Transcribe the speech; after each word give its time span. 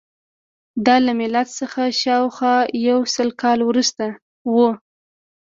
دا 0.85 0.95
له 1.05 1.11
میلاد 1.19 1.47
څخه 1.59 1.81
شاوخوا 2.01 2.55
یو 2.87 2.99
سل 3.15 3.29
کاله 3.41 3.63
وروسته 3.67 4.05
وه 4.55 4.69